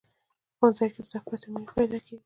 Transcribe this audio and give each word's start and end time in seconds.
ښوونځی 0.57 0.87
کې 0.93 1.01
زده 1.07 1.19
کړې 1.25 1.37
ته 1.41 1.47
مینه 1.51 1.71
پیدا 1.77 1.97
کېږي 2.05 2.19